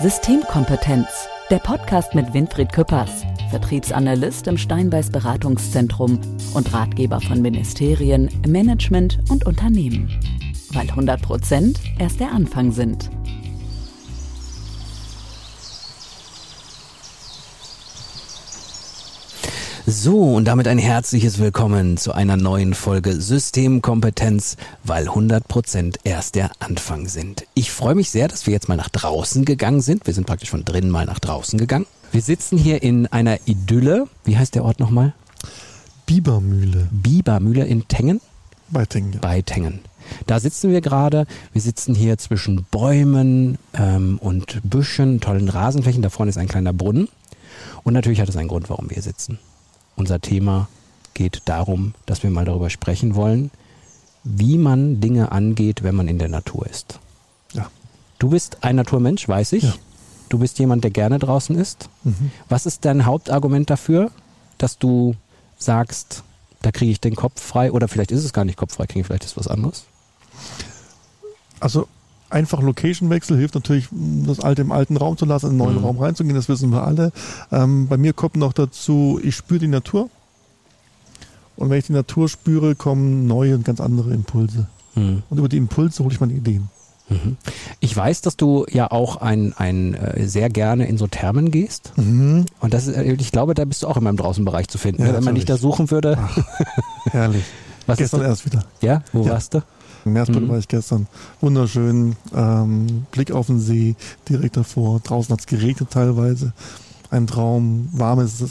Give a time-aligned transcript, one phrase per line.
[0.00, 1.08] Systemkompetenz,
[1.50, 6.20] der Podcast mit Winfried Küppers, Vertriebsanalyst im Steinbeiß Beratungszentrum
[6.54, 10.08] und Ratgeber von Ministerien, Management und Unternehmen.
[10.70, 13.10] Weil 100 Prozent erst der Anfang sind.
[20.00, 26.52] So, und damit ein herzliches Willkommen zu einer neuen Folge Systemkompetenz, weil 100% erst der
[26.60, 27.44] Anfang sind.
[27.54, 30.06] Ich freue mich sehr, dass wir jetzt mal nach draußen gegangen sind.
[30.06, 31.84] Wir sind praktisch von drinnen mal nach draußen gegangen.
[32.12, 34.06] Wir sitzen hier in einer Idylle.
[34.22, 35.14] Wie heißt der Ort nochmal?
[36.06, 36.86] Bibermühle.
[36.92, 38.20] Bibermühle in Tengen?
[38.70, 39.14] Bei Tengen.
[39.14, 39.18] Ja.
[39.18, 39.80] Bei Tengen.
[40.28, 41.26] Da sitzen wir gerade.
[41.52, 46.02] Wir sitzen hier zwischen Bäumen ähm, und Büschen, tollen Rasenflächen.
[46.02, 47.08] Da vorne ist ein kleiner Brunnen.
[47.82, 49.40] Und natürlich hat es einen Grund, warum wir hier sitzen.
[49.98, 50.68] Unser Thema
[51.12, 53.50] geht darum, dass wir mal darüber sprechen wollen,
[54.22, 57.00] wie man Dinge angeht, wenn man in der Natur ist.
[57.52, 57.68] Ja.
[58.20, 59.64] Du bist ein Naturmensch, weiß ich.
[59.64, 59.74] Ja.
[60.28, 61.88] Du bist jemand, der gerne draußen ist.
[62.04, 62.30] Mhm.
[62.48, 64.12] Was ist dein Hauptargument dafür,
[64.56, 65.16] dass du
[65.58, 66.22] sagst,
[66.62, 69.06] da kriege ich den Kopf frei oder vielleicht ist es gar nicht kopffrei, kriege ich
[69.06, 69.84] vielleicht ist was anderes?
[71.58, 71.88] Also
[72.30, 73.88] einfach Location-Wechsel hilft natürlich,
[74.26, 75.84] das alte im alten Raum zu lassen, in den neuen Mhm.
[75.84, 77.12] Raum reinzugehen, das wissen wir alle.
[77.52, 80.10] Ähm, bei mir kommt noch dazu, ich spüre die Natur.
[81.56, 84.68] Und wenn ich die Natur spüre, kommen neue und ganz andere Impulse.
[84.94, 85.22] Hm.
[85.28, 86.68] Und über die Impulse hole ich meine Ideen.
[87.08, 87.36] Mhm.
[87.80, 91.92] Ich weiß, dass du ja auch ein, ein äh, sehr gerne in so Thermen gehst.
[91.96, 92.44] Mhm.
[92.60, 95.02] Und das ist, äh, ich glaube, da bist du auch immer im Draußenbereich zu finden.
[95.02, 95.14] Ja, ne?
[95.16, 96.16] Wenn man dich da suchen würde.
[96.20, 96.38] Ach,
[97.10, 97.44] herrlich.
[97.86, 98.64] Was gestern erst wieder.
[98.82, 99.30] Ja, wo Ja.
[99.32, 99.62] warst du?
[100.08, 100.48] In Meersburg Mhm.
[100.48, 101.06] war ich gestern.
[101.40, 102.16] Wunderschön.
[102.34, 103.94] Ähm, Blick auf den See,
[104.28, 105.00] direkt davor.
[105.00, 106.52] Draußen hat es geregnet teilweise.
[107.10, 107.88] Ein Traum.
[107.92, 108.44] Warmes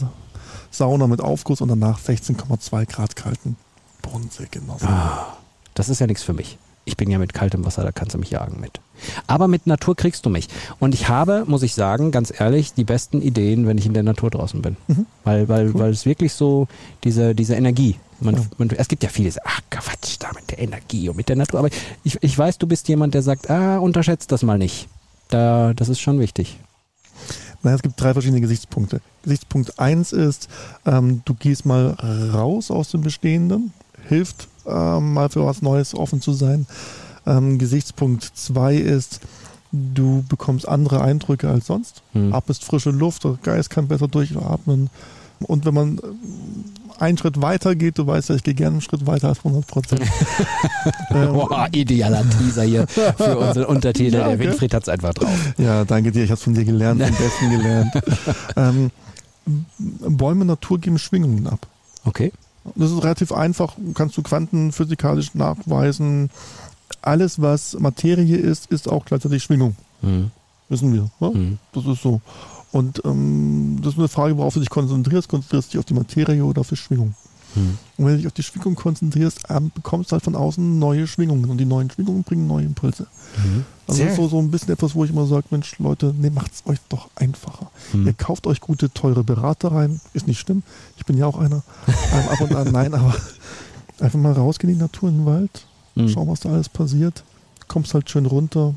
[0.71, 3.55] Sauna mit Aufguss und danach 16,2 Grad kalten
[4.01, 4.87] Bodensee genossen.
[4.87, 5.37] Ah,
[5.73, 6.57] das ist ja nichts für mich.
[6.85, 8.79] Ich bin ja mit kaltem Wasser, da kannst du mich jagen mit.
[9.27, 10.47] Aber mit Natur kriegst du mich.
[10.79, 14.03] Und ich habe, muss ich sagen, ganz ehrlich, die besten Ideen, wenn ich in der
[14.03, 14.77] Natur draußen bin.
[14.87, 15.05] Mhm.
[15.25, 15.79] Weil, weil, Cool.
[15.81, 16.67] weil es wirklich so
[17.03, 17.95] diese, diese Energie.
[18.19, 21.35] Man, man, es gibt ja vieles, ach Quatsch, da mit der Energie und mit der
[21.35, 21.59] Natur.
[21.59, 21.69] Aber
[22.03, 24.87] ich, ich weiß, du bist jemand, der sagt, ah, unterschätzt das mal nicht.
[25.29, 26.57] Da, das ist schon wichtig.
[27.63, 29.01] Naja, es gibt drei verschiedene Gesichtspunkte.
[29.23, 30.47] Gesichtspunkt 1 ist,
[30.85, 31.91] ähm, du gehst mal
[32.33, 33.73] raus aus dem Bestehenden,
[34.07, 36.65] hilft ähm, mal für was Neues offen zu sein.
[37.25, 39.21] Ähm, Gesichtspunkt 2 ist,
[39.71, 42.03] du bekommst andere Eindrücke als sonst.
[42.13, 42.33] Hm.
[42.33, 44.89] Ab ist frische Luft, der Geist kann besser durchatmen.
[45.39, 45.99] Und wenn man
[46.99, 49.67] einen Schritt weiter geht, du weißt ja, ich gehe gerne einen Schritt weiter als 100
[49.67, 50.01] Prozent.
[51.11, 54.15] ähm, Boah, idealer Teaser hier für unseren Untertitel.
[54.15, 54.39] Ja, der okay.
[54.39, 55.53] Winfried hat's einfach drauf.
[55.57, 56.23] Ja, danke dir.
[56.23, 57.91] Ich habe von dir gelernt, vom Besten gelernt.
[58.55, 58.91] ähm,
[59.77, 61.67] Bäume Natur geben Schwingungen ab.
[62.05, 62.31] Okay.
[62.75, 66.29] Das ist relativ einfach, kannst du quantenphysikalisch nachweisen.
[67.01, 69.75] Alles, was Materie ist, ist auch gleichzeitig Schwingung.
[70.01, 70.31] Hm.
[70.69, 71.09] Wissen wir.
[71.19, 71.33] Ne?
[71.33, 71.59] Hm.
[71.73, 72.21] Das ist so.
[72.71, 75.29] Und ähm, das ist eine Frage, worauf du dich konzentrierst.
[75.29, 77.15] Konzentrierst du dich auf die Materie oder auf die Schwingung?
[77.53, 77.77] Hm.
[77.97, 81.07] Und wenn du dich auf die Schwingung konzentrierst, ähm, bekommst du halt von außen neue
[81.07, 81.49] Schwingungen.
[81.49, 83.07] Und die neuen Schwingungen bringen neue Impulse.
[83.41, 83.65] Hm.
[83.87, 86.29] Also das ist so, so ein bisschen etwas, wo ich immer sage, Mensch, Leute, nee,
[86.29, 87.71] macht's euch doch einfacher.
[87.91, 88.05] Hm.
[88.05, 90.01] Ihr kauft euch gute, teure Berater rein.
[90.13, 90.63] Ist nicht schlimm.
[90.97, 91.63] Ich bin ja auch einer.
[91.87, 93.15] ähm, ab und an, nein, aber
[93.99, 95.65] einfach mal rausgehen in die Natur, in den Wald.
[95.95, 96.09] Hm.
[96.09, 97.23] Schauen, was da alles passiert.
[97.67, 98.75] Kommst halt schön runter.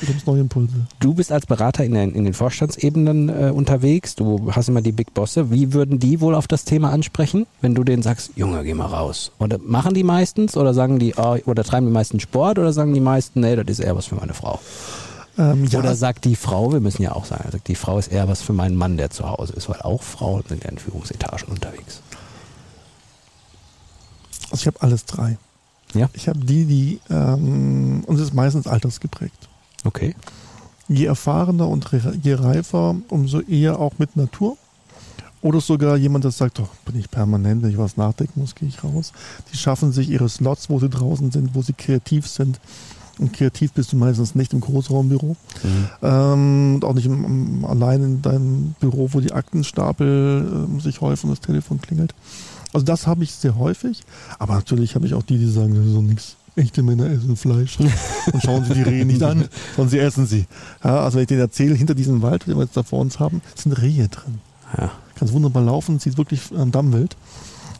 [0.00, 0.86] Bekommst neue Impulse.
[1.00, 4.14] Du bist als Berater in den, in den Vorstandsebenen äh, unterwegs.
[4.14, 5.50] Du hast immer die Big Bosse.
[5.50, 8.86] Wie würden die wohl auf das Thema ansprechen, wenn du denen sagst, Junge, geh mal
[8.86, 9.32] raus?
[9.38, 12.94] Oder machen die meistens oder sagen die, oh, oder treiben die meisten Sport oder sagen
[12.94, 14.60] die meisten, nee, das ist eher was für meine Frau?
[15.38, 18.08] Ähm, ja, Oder sagt die Frau, wir müssen ja auch sagen, sagt die Frau ist
[18.08, 20.78] eher was für meinen Mann, der zu Hause ist, weil auch Frauen sind ja in
[20.78, 22.02] Führungsetagen unterwegs.
[24.50, 25.38] also ich habe alles drei.
[25.94, 26.10] Ja.
[26.12, 29.47] Ich habe die, die, ähm, und es ist meistens altersgeprägt.
[29.88, 30.14] Okay.
[30.86, 31.88] Je erfahrener und
[32.22, 34.56] je reifer, umso eher auch mit Natur.
[35.40, 38.68] Oder sogar jemand, der sagt, doch, bin ich permanent, wenn ich was nachdenken muss, gehe
[38.68, 39.12] ich raus.
[39.52, 42.60] Die schaffen sich ihre Slots, wo sie draußen sind, wo sie kreativ sind.
[43.18, 45.36] Und kreativ bist du meistens nicht im Großraumbüro.
[45.62, 45.88] Mhm.
[46.02, 51.00] Ähm, und auch nicht im, im, allein in deinem Büro, wo die Aktenstapel ähm, sich
[51.00, 52.14] häufen und das Telefon klingelt.
[52.72, 54.02] Also das habe ich sehr häufig.
[54.38, 56.36] Aber natürlich habe ich auch die, die sagen, das ist so nichts.
[56.58, 57.78] Echte Männer essen Fleisch.
[57.78, 60.46] und schauen sie die Rehe nicht an, sondern sie essen sie.
[60.82, 63.20] Ja, also wenn ich denen erzähle, hinter diesem Wald, den wir jetzt da vor uns
[63.20, 64.40] haben, sind Rehe drin.
[64.76, 64.90] Ja.
[65.14, 67.16] Kannst wunderbar laufen, sieht wirklich ähm, Dammwild.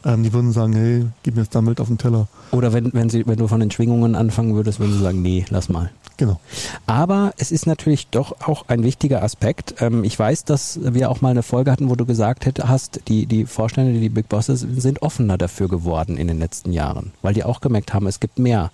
[0.05, 2.29] Ähm, die würden sagen, hey, gib mir das Dammwild auf den Teller.
[2.53, 5.45] Oder wenn, wenn, sie, wenn du von den Schwingungen anfangen würdest, würden sie sagen, nee,
[5.51, 5.91] lass mal.
[6.17, 6.41] Genau.
[6.87, 9.77] Aber es ist natürlich doch auch ein wichtiger Aspekt.
[9.81, 13.27] Ähm, ich weiß, dass wir auch mal eine Folge hatten, wo du gesagt hast, die,
[13.27, 17.45] die Vorstände, die Big Bosses sind offener dafür geworden in den letzten Jahren, weil die
[17.45, 18.71] auch gemerkt haben, es gibt mehr,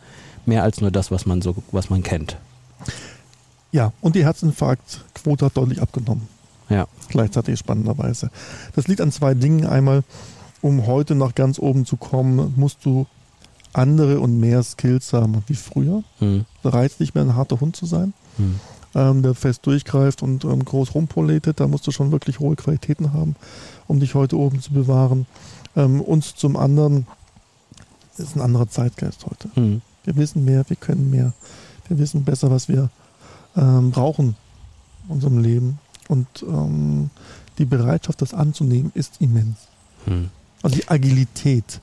[0.47, 2.39] mehr als nur das, was man so, was man kennt.
[3.73, 6.29] Ja, und die Herzinfarkt Quote hat deutlich abgenommen.
[6.69, 6.87] Ja.
[7.09, 8.31] Gleichzeitig spannenderweise.
[8.75, 9.67] Das liegt an zwei Dingen.
[9.67, 10.03] Einmal,
[10.65, 13.07] um heute nach ganz oben zu kommen, musst du
[13.75, 16.03] andere und mehr Skills haben wie früher.
[16.21, 16.47] Hm.
[16.63, 18.61] Da reizt nicht mehr ein harter Hund zu sein, Hm.
[18.95, 21.61] ähm, der fest durchgreift und ähm, groß rumpoletet.
[21.61, 23.37] Da musst du schon wirklich hohe Qualitäten haben,
[23.89, 25.27] um dich heute oben zu bewahren.
[25.77, 27.07] Ähm, und zum anderen
[28.17, 29.51] ist ein anderer Zeitgeist heute.
[29.53, 29.83] Hm.
[30.05, 31.35] Wir wissen mehr, wir können mehr.
[31.89, 32.89] Wir wissen besser, was wir
[33.55, 34.35] ähm, brauchen
[35.05, 35.79] in unserem Leben.
[36.09, 37.11] Und ähm,
[37.59, 39.59] die Bereitschaft, das anzunehmen, ist immens.
[40.65, 41.81] Also die Agilität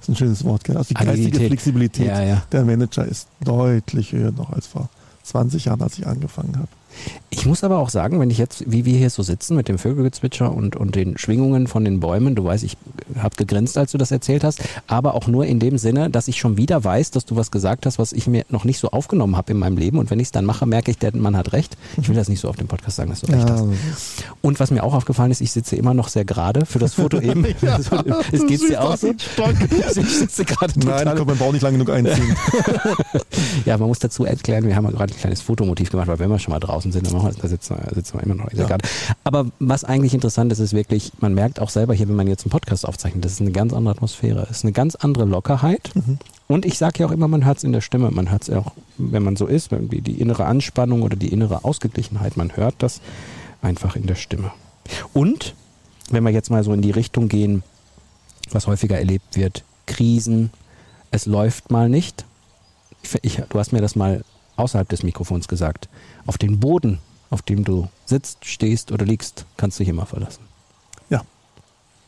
[0.00, 0.76] ist ein schönes Wort, gell?
[0.76, 1.46] Also die geistige Agilität.
[1.46, 2.42] Flexibilität Ja, ja.
[2.50, 4.88] der Manager ist deutlich höher noch als vor
[5.22, 6.68] 20 Jahren, als ich angefangen habe.
[7.30, 9.78] Ich muss aber auch sagen, wenn ich jetzt, wie wir hier so sitzen mit dem
[9.78, 12.76] Vögelgezwitscher und, und den Schwingungen von den Bäumen, du weißt, ich
[13.18, 16.38] habe gegrinst, als du das erzählt hast, aber auch nur in dem Sinne, dass ich
[16.38, 19.36] schon wieder weiß, dass du was gesagt hast, was ich mir noch nicht so aufgenommen
[19.36, 21.52] habe in meinem Leben und wenn ich es dann mache, merke ich, der Mann hat
[21.52, 21.76] recht.
[22.00, 23.64] Ich will das nicht so auf dem Podcast sagen, dass du recht hast.
[24.40, 27.20] Und was mir auch aufgefallen ist, ich sitze immer noch sehr gerade für das Foto
[27.20, 27.44] eben.
[27.62, 27.78] Ja,
[28.32, 29.08] es geht dir auch so.
[29.96, 32.36] Ich sitze gerade Nein, total konnte meinen Bauch nicht lange genug einziehen.
[33.64, 36.38] Ja, man muss dazu erklären, wir haben gerade ein kleines Fotomotiv gemacht, weil wenn wir
[36.38, 38.52] schon mal draußen sind, dann machen wir, da sitzen, wir- sitzen wir immer noch.
[38.52, 38.66] Ja.
[39.24, 42.44] Aber was eigentlich interessant ist, ist wirklich, man merkt auch selber hier, wenn man jetzt
[42.44, 44.46] einen Podcast aufzeichnet, das ist eine ganz andere Atmosphäre.
[44.50, 45.90] Es ist eine ganz andere Lockerheit.
[45.94, 46.18] Mhm.
[46.48, 48.10] Und ich sage ja auch immer, man hört es in der Stimme.
[48.10, 51.28] Man hört es auch, wenn man so ist, wenn die, die innere Anspannung oder die
[51.32, 53.00] innere Ausgeglichenheit, man hört das
[53.62, 54.52] einfach in der Stimme.
[55.12, 55.54] Und
[56.10, 57.62] wenn wir jetzt mal so in die Richtung gehen,
[58.52, 60.50] was häufiger erlebt wird, Krisen,
[61.10, 62.24] es läuft mal nicht.
[63.02, 64.22] Ich, ich, du hast mir das mal
[64.56, 65.88] außerhalb des Mikrofons gesagt.
[66.26, 66.98] Auf den Boden,
[67.30, 70.42] auf dem du sitzt, stehst oder liegst, kannst du dich immer verlassen.
[71.10, 71.22] Ja.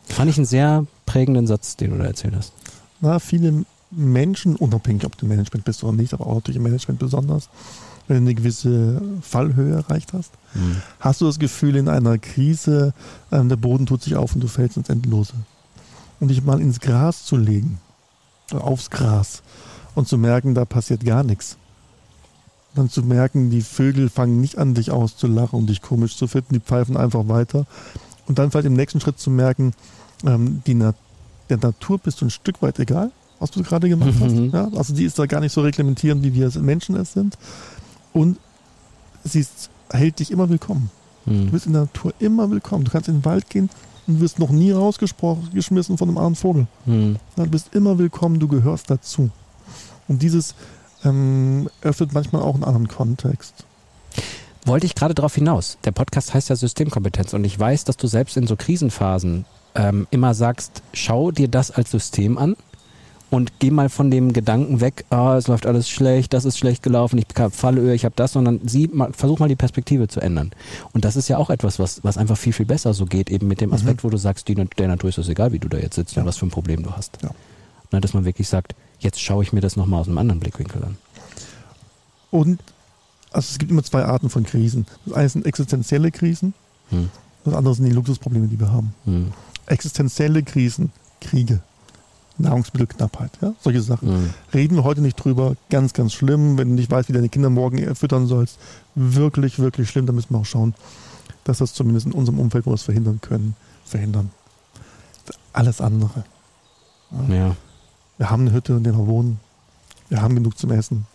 [0.08, 2.52] Fand ich einen sehr prägenden Satz, den du da erzählt hast.
[3.00, 6.62] Na, viele Menschen, unabhängig ob du im Management bist oder nicht, aber auch natürlich im
[6.62, 7.48] Management besonders,
[8.06, 10.32] wenn du eine gewisse Fallhöhe erreicht hast,
[10.98, 12.94] hast du das Gefühl, in einer Krise,
[13.30, 15.34] ähm, der Boden tut sich auf und du fällst ins Endlose.
[16.20, 17.78] Und dich mal ins Gras zu legen,
[18.52, 19.42] aufs Gras,
[19.94, 21.56] und zu merken, da passiert gar nichts.
[22.74, 26.54] Dann zu merken, die Vögel fangen nicht an, dich auszulachen und dich komisch zu finden,
[26.54, 27.66] die pfeifen einfach weiter.
[28.26, 29.72] Und dann vielleicht im nächsten Schritt zu merken,
[30.24, 30.94] ähm, die Na
[31.48, 34.32] der Natur bist du ein Stück weit egal, was du gerade gemacht hast.
[34.34, 34.50] Mhm.
[34.52, 34.68] Ja?
[34.76, 37.38] Also die ist da gar nicht so reglementierend, wie wir als Menschen es sind.
[38.12, 38.38] Und
[39.24, 40.90] sie ist, hält dich immer willkommen.
[41.24, 41.50] Du Hm.
[41.50, 42.84] bist in der Natur immer willkommen.
[42.84, 43.70] Du kannst in den Wald gehen
[44.06, 46.66] und wirst noch nie rausgeschmissen von einem armen Vogel.
[46.84, 47.16] Hm.
[47.36, 49.30] Ja, Du bist immer willkommen, du gehörst dazu.
[50.06, 50.54] Und dieses
[51.04, 53.64] ähm, öffnet manchmal auch einen anderen Kontext.
[54.64, 55.78] Wollte ich gerade darauf hinaus.
[55.84, 60.06] Der Podcast heißt ja Systemkompetenz und ich weiß, dass du selbst in so Krisenphasen ähm,
[60.10, 62.56] immer sagst, schau dir das als System an
[63.30, 66.82] und geh mal von dem Gedanken weg, ah, es läuft alles schlecht, das ist schlecht
[66.82, 70.20] gelaufen, ich habe Fallhöhe, ich habe das, sondern sieh mal, versuch mal die Perspektive zu
[70.20, 70.50] ändern.
[70.92, 73.46] Und das ist ja auch etwas, was, was einfach viel, viel besser so geht, eben
[73.46, 75.78] mit dem Aspekt, wo du sagst, die, der Natur ist es egal, wie du da
[75.78, 76.22] jetzt sitzt Ja.
[76.22, 77.18] und was für ein Problem du hast.
[77.22, 77.30] Ja.
[77.90, 80.84] Na, dass man wirklich sagt, jetzt schaue ich mir das nochmal aus einem anderen Blickwinkel
[80.84, 80.96] an.
[82.30, 82.60] Und
[83.30, 84.86] also es gibt immer zwei Arten von Krisen.
[85.06, 86.54] Das eine sind existenzielle Krisen,
[86.90, 87.10] Hm.
[87.44, 88.94] das andere sind die Luxusprobleme, die wir haben.
[89.04, 89.32] Hm.
[89.66, 90.90] Existenzielle Krisen,
[91.20, 91.60] Kriege,
[92.38, 94.08] Nahrungsmittelknappheit, ja, solche Sachen.
[94.08, 94.30] Hm.
[94.54, 95.56] Reden wir heute nicht drüber.
[95.68, 98.58] Ganz, ganz schlimm, wenn du nicht weißt, wie deine Kinder morgen füttern sollst.
[98.94, 100.06] Wirklich, wirklich schlimm.
[100.06, 100.74] Da müssen wir auch schauen,
[101.44, 104.30] dass das zumindest in unserem Umfeld, wo wir es verhindern können, verhindern.
[105.52, 106.24] Alles andere.
[107.28, 107.56] Ja.
[108.18, 109.40] Wir haben eine Hütte, in der wir wohnen.
[110.08, 111.06] Wir haben genug zum Essen.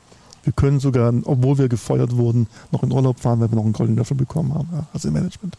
[0.43, 3.74] Wir können sogar, obwohl wir gefeuert wurden, noch in Urlaub fahren, weil wir noch einen
[3.74, 4.67] goldenen Löffel bekommen haben.
[4.93, 5.57] Also im Management.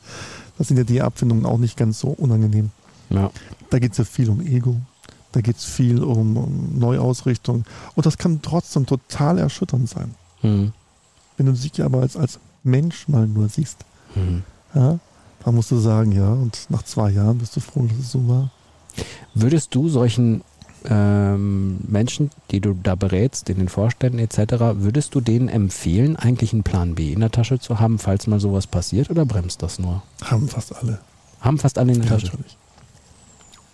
[0.58, 2.70] Das sind ja die Abfindungen auch nicht ganz so unangenehm.
[3.10, 3.30] Ja.
[3.70, 4.76] Da geht es ja viel um Ego.
[5.32, 7.64] Da geht es viel um, um Neuausrichtung.
[7.94, 10.14] Und das kann trotzdem total erschütternd sein.
[10.42, 10.72] Hm.
[11.36, 13.78] Wenn du dich aber als, als Mensch mal nur siehst,
[14.12, 14.44] Hm.
[14.74, 14.98] ja,
[15.44, 18.28] dann musst du sagen, ja, und nach zwei Jahren bist du froh, dass es so
[18.28, 18.50] war.
[19.34, 20.42] Würdest du solchen
[20.88, 24.38] ähm, Menschen, die du da berätst, in den Vorständen etc.,
[24.76, 28.40] würdest du denen empfehlen, eigentlich einen Plan B in der Tasche zu haben, falls mal
[28.40, 30.02] sowas passiert oder bremst das nur?
[30.22, 30.98] Haben fast alle.
[31.40, 32.26] Haben fast alle in der Ja, Tasche.
[32.26, 32.56] natürlich.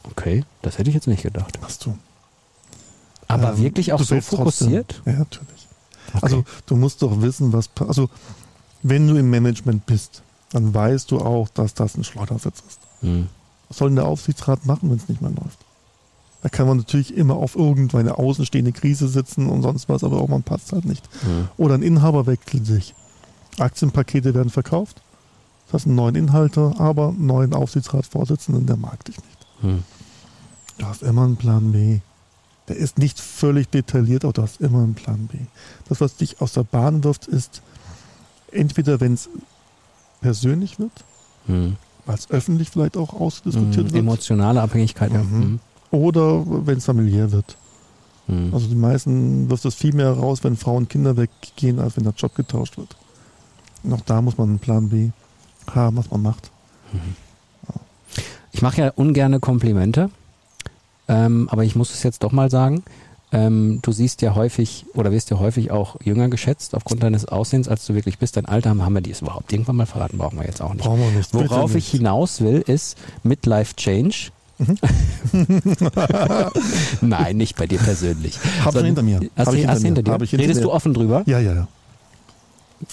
[0.04, 1.58] Okay, das hätte ich jetzt nicht gedacht.
[1.62, 1.96] Hast du.
[3.28, 4.88] Aber Ähm, wirklich auch so fokussiert?
[4.88, 5.12] Trotzdem.
[5.12, 5.66] Ja, natürlich.
[6.08, 6.18] Okay.
[6.22, 8.08] Also du musst doch wissen, was also
[8.82, 12.80] wenn du im Management bist, dann weißt du auch, dass das ein Schleudersitz ist.
[13.02, 13.28] hm.
[13.68, 15.58] Was soll denn der Aufsichtsrat machen, wenn es nicht mehr läuft?
[16.42, 20.42] Da kann man natürlich immer auf irgendeine außenstehende Krise sitzen und sonst was, aber irgendwann
[20.42, 21.06] passt halt nicht.
[21.22, 21.48] Hm.
[21.58, 22.94] Oder ein Inhaber wechselt sich.
[23.58, 25.02] Aktienpakete werden verkauft.
[25.66, 29.46] Das heißt einen neuen Inhalter, aber einen neuen Aufsichtsratsvorsitzenden, der mag dich nicht.
[29.60, 29.82] Hm.
[30.78, 32.00] Du hast immer einen Plan B.
[32.68, 35.36] Der ist nicht völlig detailliert, aber du hast immer einen Plan B.
[35.88, 37.60] Das, was dich aus der Bahn wirft, ist
[38.50, 39.28] entweder, wenn es
[40.20, 40.92] persönlich wird,
[41.46, 41.76] Mhm.
[42.06, 43.92] weil es öffentlich vielleicht auch ausdiskutiert Mhm.
[43.92, 43.96] wird.
[43.96, 45.22] Emotionale Abhängigkeit, ja.
[45.22, 45.60] Mhm.
[45.90, 47.56] Oder wenn es familiär wird.
[48.26, 48.54] Mhm.
[48.54, 52.04] Also die meisten wirft das viel mehr raus, wenn Frauen und Kinder weggehen, als wenn
[52.04, 52.96] der Job getauscht wird.
[53.90, 55.10] Auch da muss man einen Plan B
[55.74, 56.50] haben, was man macht.
[58.52, 60.10] Ich mache ja ungerne Komplimente,
[61.08, 62.82] ähm, aber ich muss es jetzt doch mal sagen.
[63.32, 67.68] Ähm, du siehst ja häufig oder wirst ja häufig auch jünger geschätzt aufgrund deines Aussehens,
[67.68, 68.36] als du wirklich bist.
[68.36, 70.84] Dein Alter haben, wir dies überhaupt irgendwann mal verraten, brauchen wir jetzt auch nicht.
[70.84, 71.32] Brauchen wir nicht.
[71.32, 72.00] Worauf ich nicht.
[72.00, 74.30] hinaus will, ist Midlife Change.
[77.00, 78.38] Nein, nicht bei dir persönlich.
[78.38, 79.20] Hab ich Sondern- hinter mir.
[79.36, 80.12] Hast Hab ich hast du hinter dir?
[80.12, 80.66] Hab ich hinter Redest mir.
[80.66, 81.22] du offen drüber?
[81.26, 81.68] Ja, ja, ja.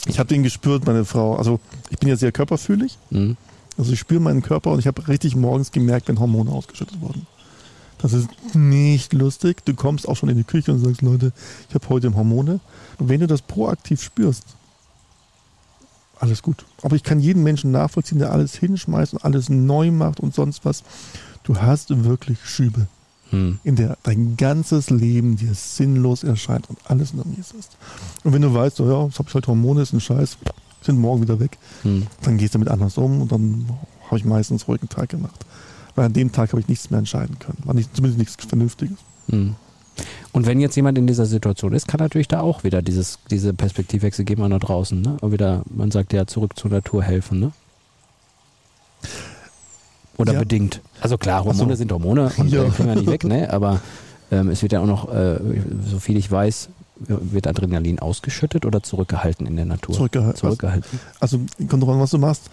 [0.06, 1.36] Ich habe den gespürt, meine Frau.
[1.38, 1.60] Also
[1.90, 2.98] ich bin ja sehr körperfühlig.
[3.10, 3.38] Mhm.
[3.78, 7.26] Also ich spüre meinen Körper und ich habe richtig morgens gemerkt, wenn Hormone ausgeschüttet wurden.
[8.00, 9.64] Das ist nicht lustig.
[9.66, 11.32] Du kommst auch schon in die Küche und sagst, Leute,
[11.70, 12.60] ich habe heute Hormone.
[13.00, 14.44] Und wenn du das proaktiv spürst,
[16.20, 16.66] alles gut.
[16.82, 20.66] Aber ich kann jeden Menschen nachvollziehen, der alles hinschmeißt und alles neu macht und sonst
[20.66, 20.84] was.
[21.48, 22.88] Du hast wirklich Schübe,
[23.32, 23.60] Mhm.
[23.64, 27.76] in der dein ganzes Leben dir sinnlos erscheint und alles nur mies ist.
[28.24, 30.38] Und wenn du weißt, so, ja, jetzt habe ich halt Hormone, ist ein Scheiß,
[30.82, 32.08] sind morgen wieder weg, Mhm.
[32.22, 33.66] dann gehst du damit anders um und dann
[34.08, 35.46] habe ich meistens einen ruhigen Tag gemacht.
[35.96, 37.58] Weil an dem Tag habe ich nichts mehr entscheiden können.
[37.64, 38.98] War nicht, zumindest nichts Vernünftiges.
[39.28, 39.56] Mhm.
[40.32, 43.54] Und wenn jetzt jemand in dieser Situation ist, kann natürlich da auch wieder dieses, diese
[43.54, 45.18] Perspektivwechsel geben wir nach draußen, ne?
[45.22, 47.52] Und wieder, man sagt ja, zurück zur Natur helfen, ne?
[50.18, 50.40] Oder Ja.
[50.40, 50.82] bedingt.
[51.02, 51.78] Also klar, Hormone so.
[51.78, 52.64] sind Hormone und Ja.
[52.64, 53.52] äh, können wir nicht weg, ne?
[53.52, 53.82] Aber
[54.32, 55.40] ähm, es wird ja auch noch, äh,
[55.90, 56.70] so viel ich weiß,
[57.00, 59.94] wird Adrenalin ausgeschüttet oder zurückgehalten in der Natur?
[59.96, 60.36] Zurückgehalten.
[60.40, 61.00] Zurückgehalten.
[61.20, 62.44] Also kommt drauf an, was du machst.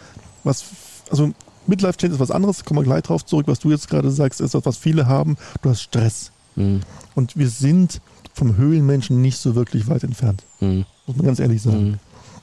[0.44, 0.64] Was,
[1.11, 1.33] also
[1.66, 3.47] Midlife Change ist was anderes, kommen wir gleich drauf zurück.
[3.49, 5.37] Was du jetzt gerade sagst, ist das, was viele haben.
[5.62, 6.30] Du hast Stress.
[6.56, 6.80] Mhm.
[7.14, 8.02] Und wir sind
[8.35, 10.42] vom Höhlenmenschen nicht so wirklich weit entfernt.
[10.61, 10.85] Mhm.
[11.06, 11.85] Muss man ganz ehrlich sagen.
[11.92, 11.99] Mhm.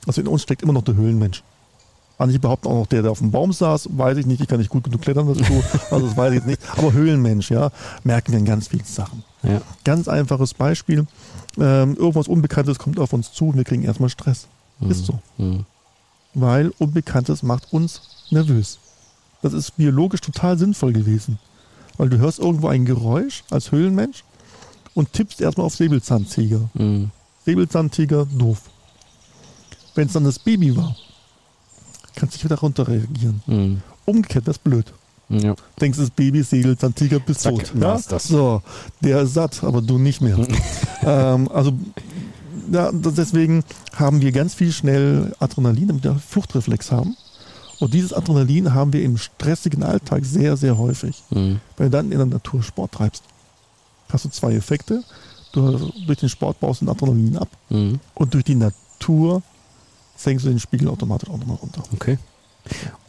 [0.06, 1.44] Also in uns steckt immer noch der Höhlenmensch.
[2.18, 4.58] Manche behaupten auch noch, der, der auf dem Baum saß, weiß ich nicht, ich kann
[4.58, 6.60] nicht gut genug klettern dazu, also das weiß ich jetzt nicht.
[6.76, 7.70] Aber Höhlenmensch, ja,
[8.04, 9.24] merken wir in ganz vielen Sachen.
[9.42, 9.60] Ja.
[9.84, 11.06] Ganz einfaches Beispiel.
[11.58, 14.46] Ähm, irgendwas Unbekanntes kommt auf uns zu und wir kriegen erstmal Stress.
[14.88, 15.20] Ist so.
[15.38, 15.64] Mhm.
[16.34, 18.78] Weil Unbekanntes macht uns nervös.
[19.42, 21.38] Das ist biologisch total sinnvoll gewesen.
[21.98, 24.24] Weil du hörst irgendwo ein Geräusch als Höhlenmensch
[24.94, 26.68] und tippst erstmal auf Säbelzahntiger.
[26.74, 27.10] Mhm.
[27.44, 28.62] Säbelzahntiger, doof.
[29.94, 30.96] Wenn es dann das Baby war,
[32.16, 33.42] kannst dich wieder runter reagieren.
[33.46, 33.82] Mhm.
[34.04, 34.92] Umgekehrt, das ist blöd.
[35.28, 35.54] Ja.
[35.80, 37.80] Denkst das Baby, Säbelzahntiger, bist Zack, tot.
[37.80, 38.24] war's das.
[38.24, 38.60] So,
[39.00, 40.36] der ist satt, aber du nicht mehr.
[41.02, 41.72] ähm, also
[42.70, 43.64] ja, deswegen
[43.94, 47.16] haben wir ganz viel schnell Adrenalin, damit wir Fluchtreflex haben.
[47.80, 51.22] Und dieses Adrenalin haben wir im stressigen Alltag sehr, sehr häufig.
[51.30, 51.60] Mhm.
[51.76, 53.22] Wenn du dann in der Natur Sport treibst,
[54.10, 55.02] hast du zwei Effekte.
[55.52, 58.00] Du, durch den Sport baust du den Adrenalin ab Mhm.
[58.14, 59.42] und durch die Natur
[60.24, 61.82] senkst du den Spiegel automatisch auch nochmal runter.
[61.94, 62.18] Okay.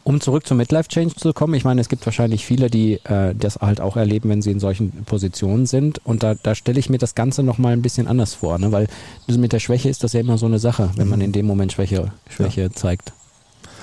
[0.03, 3.36] Um zurück zum Midlife Change zu kommen, ich meine, es gibt wahrscheinlich viele, die äh,
[3.36, 6.03] das halt auch erleben, wenn sie in solchen Positionen sind.
[6.05, 8.72] Und da, da stelle ich mir das Ganze nochmal ein bisschen anders vor, ne?
[8.72, 8.88] weil
[9.27, 11.25] mit der Schwäche ist das ja immer so eine Sache, wenn man Mhm.
[11.25, 13.13] in dem Moment Schwäche, Schwäche zeigt.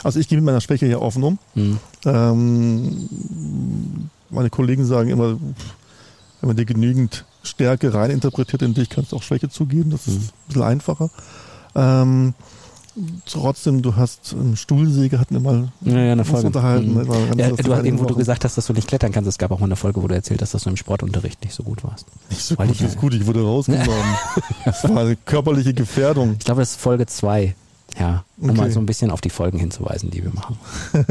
[0.02, 1.38] Also ich gehe mit meiner Schwäche hier offen um.
[1.54, 1.78] Mhm.
[2.04, 3.08] Ähm,
[4.30, 5.38] meine Kollegen sagen immer,
[6.40, 9.90] wenn man dir genügend Stärke reininterpretiert in dich, kannst du auch Schwäche zugeben.
[9.90, 10.20] Das ist Mhm.
[10.24, 11.10] ein bisschen einfacher.
[11.74, 12.34] Ähm,
[13.26, 16.46] trotzdem, du hast einen Stuhlsäge, hatten wir mal Ja, ja, eine Folge.
[16.48, 16.94] unterhalten.
[16.94, 17.38] Mhm.
[17.38, 19.28] Ja, du hast irgendwo du gesagt hast, dass du nicht klettern kannst.
[19.28, 21.54] Es gab auch mal eine Folge, wo du erzählt hast, dass du im Sportunterricht nicht
[21.54, 22.06] so gut warst.
[22.30, 23.88] Nicht so Weil gut, ich- ist gut, ich wurde rausgenommen.
[24.64, 26.36] das war eine körperliche Gefährdung.
[26.38, 27.54] Ich glaube, das ist Folge 2.
[27.98, 28.58] Ja, um Okay.
[28.60, 30.56] mal so ein bisschen auf die Folgen hinzuweisen, die wir machen.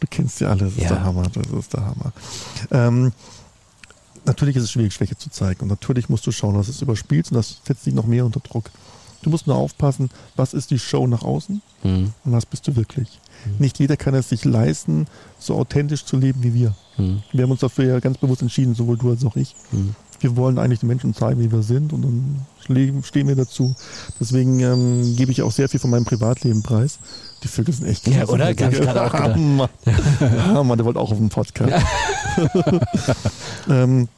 [0.00, 0.88] Du kennst ja alle, das ist Ja.
[0.88, 2.12] der Hammer, das ist der Hammer.
[2.70, 3.12] Ähm,
[4.24, 6.80] natürlich ist es schwierig, Schwäche zu zeigen und natürlich musst du schauen, dass du es
[6.80, 8.70] überspielst und das setzt dich noch mehr unter Druck.
[9.24, 12.12] Du musst nur aufpassen, was ist die Show nach außen Mhm.
[12.24, 13.08] und was bist du wirklich.
[13.46, 13.52] Mhm.
[13.58, 15.06] Nicht jeder kann es sich leisten,
[15.38, 16.74] so authentisch zu leben wie wir.
[16.98, 17.22] Mhm.
[17.32, 19.54] Wir haben uns dafür ja ganz bewusst entschieden, sowohl du als auch ich.
[19.72, 19.94] Mhm.
[20.20, 23.74] Wir wollen eigentlich den Menschen zeigen, wie wir sind und dann stehen wir dazu.
[24.20, 26.98] Deswegen ähm, gebe ich auch sehr viel von meinem Privatleben preis.
[27.42, 28.50] Die Vögel sind echt Ja, oder?
[28.50, 29.34] Ich gerade auch gedacht.
[29.34, 29.70] Hammer.
[30.20, 31.84] Hammer, der wollte auch auf dem Podcast.
[33.68, 34.08] ähm,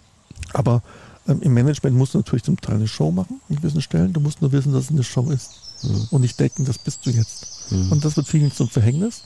[0.52, 0.82] aber
[1.28, 4.12] ähm, im Management musst du natürlich zum Teil eine Show machen, in gewissen Stellen.
[4.12, 5.50] Du musst nur wissen, dass es eine Show ist.
[5.83, 6.09] Mhm.
[6.11, 7.47] Und nicht denken, das bist du jetzt.
[7.71, 7.92] Mhm.
[7.92, 9.23] Und das wird vielen zum Verhängnis.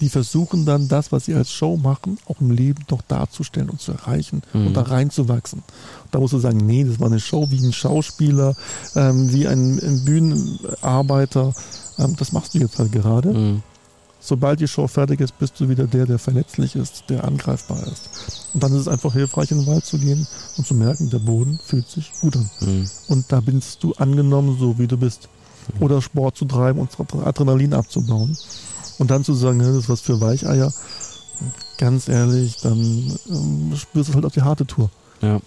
[0.00, 3.80] Die versuchen dann das, was sie als Show machen, auch im Leben doch darzustellen und
[3.80, 4.68] zu erreichen Mhm.
[4.68, 5.62] und da reinzuwachsen.
[6.10, 8.54] Da musst du sagen, nee, das war eine Show wie ein Schauspieler,
[8.94, 11.54] ähm, wie ein, ein Bühnenarbeiter.
[11.98, 13.60] Ähm, das machst du jetzt halt gerade.
[14.20, 14.24] Mhm.
[14.26, 18.08] Sobald die Show fertig ist, bist du wieder der, der verletzlich ist, der angreifbar ist.
[18.54, 21.18] Und dann ist es einfach hilfreich, in den Wald zu gehen und zu merken, der
[21.18, 22.50] Boden fühlt sich gut an.
[22.60, 22.90] Mhm.
[23.08, 25.28] Und da bist du angenommen, so wie du bist.
[25.78, 26.90] Oder Sport zu treiben und
[27.24, 28.36] Adrenalin abzubauen.
[28.98, 30.72] Und dann zu sagen, das ist was für Weicheier,
[31.78, 34.90] ganz ehrlich, dann ähm, spürst du halt auf die harte Tour.
[35.22, 35.40] Ja.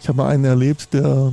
[0.00, 1.32] Ich habe mal einen erlebt, der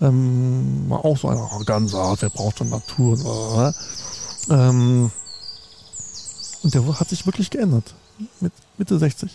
[0.00, 3.12] ähm, war auch so einer oh, ganz hart, der braucht schon Natur.
[3.12, 3.74] Und,
[4.50, 5.10] äh, ähm,
[6.62, 7.94] und der hat sich wirklich geändert.
[8.40, 9.30] Mit Mitte 60.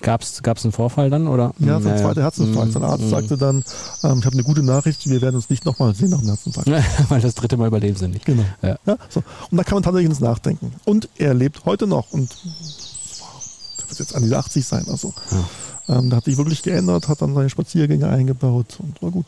[0.00, 1.28] Gab es einen Vorfall dann?
[1.28, 1.54] Oder?
[1.60, 1.96] Ja, so ein Naja.
[2.02, 2.72] zweiter Herzinfarkt.
[2.72, 3.64] Sein Arzt Mm, sagte dann,
[4.02, 6.68] ähm, ich habe eine gute Nachricht, wir werden uns nicht nochmal sehen nach dem Herzinfarkt.
[7.08, 8.24] Weil das dritte Mal überleben sie nicht.
[8.24, 8.44] Genau.
[8.62, 8.76] Ja.
[8.84, 9.22] Ja, so.
[9.50, 10.72] Und da kann man tatsächlich ins Nachdenken.
[10.84, 12.34] Und er lebt heute noch und
[13.78, 14.86] der wird jetzt an die 80 sein.
[14.88, 15.14] Also
[15.88, 19.26] ähm, da hat sich wirklich geändert, hat dann seine Spaziergänge eingebaut und war gut.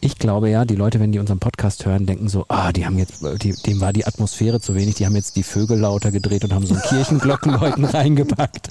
[0.00, 2.98] Ich glaube ja, die Leute, wenn die unseren Podcast hören, denken so, ah, die haben
[2.98, 6.44] jetzt, die, dem war die Atmosphäre zu wenig, die haben jetzt die Vögel lauter gedreht
[6.44, 8.68] und haben so ein Kirchenglockenläuten reingepackt.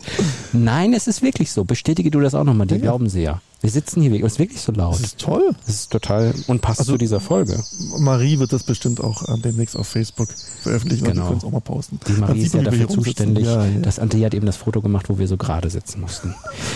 [0.54, 1.66] Nein, es ist wirklich so.
[1.66, 2.82] Bestätige du das auch nochmal, die ja.
[2.82, 3.42] glauben sie ja.
[3.60, 4.94] Wir sitzen hier wirklich, es ist wirklich so laut.
[4.94, 5.50] Das ist toll.
[5.66, 7.60] Das ist total und passt Also- zu dieser Folge.
[7.98, 10.30] Marie wird das bestimmt auch äh, demnächst auf Facebook
[10.62, 11.22] veröffentlichen, Genau.
[11.24, 12.00] die können es auch mal posten.
[12.08, 13.46] Die Marie ist ja wir dafür zuständig.
[13.46, 13.80] Ja, ja.
[13.80, 16.36] Das Ante hat eben das Foto gemacht, wo wir so gerade sitzen mussten.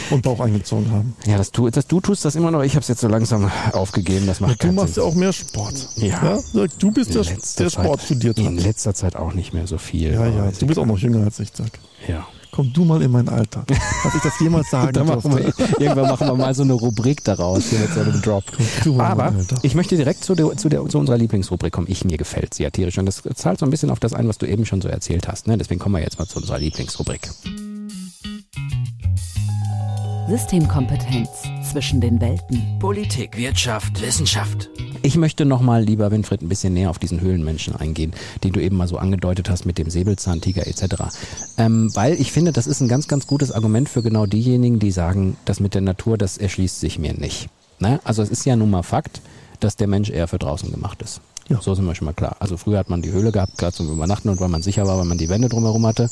[0.10, 1.16] Und Bauch eingezogen haben.
[1.26, 2.64] Ja, das tu, das, du tust das immer noch.
[2.64, 4.26] Ich habe es jetzt so langsam aufgegeben.
[4.26, 5.12] Das macht Ja, du machst ja Sinn.
[5.12, 5.88] auch mehr Sport.
[5.98, 6.40] Ja.
[6.80, 8.64] Du bist der, In der Sport studiert In hat.
[8.66, 10.14] letzter Zeit auch nicht mehr so viel.
[10.14, 10.52] Ja, ja.
[10.60, 11.70] Du bist auch noch jünger als ich, sag.
[12.08, 12.26] Ja.
[12.52, 13.64] Komm du mal in mein Alter.
[13.68, 17.24] Dass ich das jemals sagen Dann machen wir, irgendwann machen wir mal so eine Rubrik
[17.24, 18.44] daraus hier mit so einem Drop.
[18.98, 21.88] Aber ich möchte direkt zu, der, zu, der, zu unserer Lieblingsrubrik kommen.
[21.90, 22.98] Ich, mir gefällt sie ja tierisch.
[22.98, 25.28] Und das zahlt so ein bisschen auf das ein, was du eben schon so erzählt
[25.28, 25.48] hast.
[25.48, 25.58] Ne?
[25.58, 27.30] Deswegen kommen wir jetzt mal zu unserer Lieblingsrubrik.
[30.28, 31.30] Systemkompetenz
[31.72, 32.62] zwischen den Welten.
[32.80, 34.70] Politik, Wirtschaft, Wissenschaft.
[35.04, 38.12] Ich möchte nochmal, lieber Winfried, ein bisschen näher auf diesen Höhlenmenschen eingehen,
[38.44, 40.84] den du eben mal so angedeutet hast mit dem Säbelzahntiger etc.
[41.58, 44.92] Ähm, weil ich finde, das ist ein ganz, ganz gutes Argument für genau diejenigen, die
[44.92, 47.48] sagen, das mit der Natur, das erschließt sich mir nicht.
[47.80, 48.02] Ne?
[48.04, 49.22] Also es ist ja nun mal Fakt,
[49.62, 51.22] dass der Mensch eher für draußen gemacht ist.
[51.50, 51.60] Ja.
[51.62, 52.38] So sind wir schon mal klar.
[52.40, 54.98] Also früher hat man die Höhle gehabt, gerade zum Übernachten und weil man sicher war,
[54.98, 56.10] weil man die Wände drumherum hatte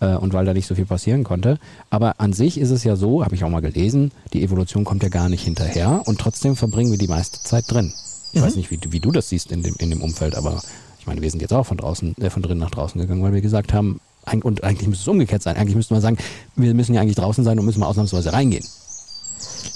[0.00, 1.58] äh, und weil da nicht so viel passieren konnte.
[1.88, 5.02] Aber an sich ist es ja so, habe ich auch mal gelesen, die Evolution kommt
[5.02, 7.92] ja gar nicht hinterher und trotzdem verbringen wir die meiste Zeit drin.
[8.32, 8.44] Ich Mhm.
[8.44, 10.60] weiß nicht, wie, du- wie du das siehst in dem, in dem Umfeld, aber
[10.98, 13.32] ich meine, wir sind jetzt auch von draußen, äh, von drinnen nach draußen gegangen, weil
[13.32, 14.00] wir gesagt haben,
[14.42, 15.56] und eigentlich müsste es umgekehrt sein.
[15.56, 16.16] Eigentlich müsste man sagen,
[16.54, 18.64] wir müssen ja eigentlich draußen sein und müssen mal ausnahmsweise reingehen.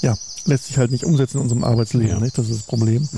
[0.03, 0.15] Ja,
[0.45, 2.09] lässt sich halt nicht umsetzen in unserem Arbeitsleben.
[2.09, 2.21] Ja.
[2.21, 2.39] Nicht?
[2.39, 3.09] Das ist das Problem.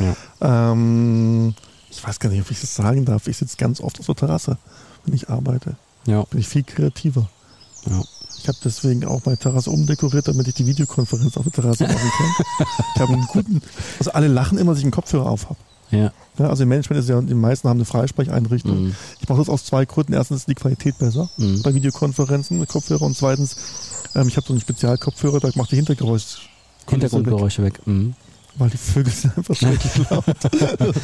[0.41, 0.73] Ja.
[0.73, 1.55] Ähm,
[1.91, 3.27] ich weiß gar nicht, ob ich das sagen darf.
[3.29, 4.59] Ich sitze ganz oft auf der Terrasse,
[5.05, 5.77] wenn ich arbeite.
[6.07, 6.23] Ja.
[6.25, 7.29] Bin ich viel kreativer.
[7.87, 8.03] Ja.
[8.41, 12.11] Ich habe deswegen auch meine Terrasse umdekoriert, damit ich die Videokonferenz auf der Terrasse machen
[12.17, 12.67] kann.
[12.95, 13.63] ich habe einen guten,
[13.99, 15.59] also alle lachen immer, dass ich einen Kopfhörer auf habe.
[15.91, 16.13] Ja.
[16.39, 18.85] Ja, also im Management ist ja, die meisten haben eine Freisprecheinrichtung.
[18.85, 18.95] Mhm.
[19.21, 20.13] Ich mache das aus zwei Gründen.
[20.13, 21.63] Erstens ist die Qualität besser Mhm.
[21.63, 23.57] bei Videokonferenzen mit Kopfhörer und zweitens,
[24.15, 26.49] ähm, ich habe so einen Spezialkopfhörer, da macht die Hintergeräusch.
[26.89, 27.81] Hintergrundgeräusche weg.
[27.87, 28.15] Mhm.
[28.57, 30.25] Weil die Vögel sind einfach schrecklich laut.